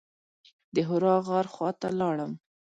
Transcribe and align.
د 0.73 0.75
حرا 0.87 1.15
غار 1.27 1.45
خواته 1.53 1.89
لاړم. 1.99 2.31